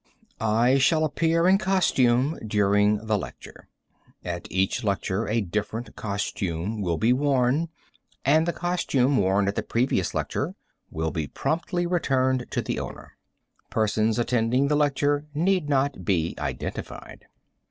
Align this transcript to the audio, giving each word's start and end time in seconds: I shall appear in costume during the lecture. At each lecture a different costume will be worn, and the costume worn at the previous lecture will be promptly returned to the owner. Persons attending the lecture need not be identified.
I 0.39 0.79
shall 0.79 1.05
appear 1.05 1.47
in 1.47 1.59
costume 1.59 2.39
during 2.47 3.05
the 3.05 3.19
lecture. 3.19 3.67
At 4.25 4.47
each 4.51 4.83
lecture 4.83 5.27
a 5.27 5.41
different 5.41 5.95
costume 5.95 6.81
will 6.81 6.97
be 6.97 7.13
worn, 7.13 7.69
and 8.25 8.47
the 8.47 8.51
costume 8.51 9.17
worn 9.17 9.47
at 9.47 9.53
the 9.53 9.61
previous 9.61 10.15
lecture 10.15 10.55
will 10.89 11.11
be 11.11 11.27
promptly 11.27 11.85
returned 11.85 12.47
to 12.49 12.63
the 12.63 12.79
owner. 12.79 13.13
Persons 13.69 14.17
attending 14.17 14.69
the 14.69 14.75
lecture 14.75 15.27
need 15.35 15.69
not 15.69 16.03
be 16.03 16.33
identified. 16.39 17.27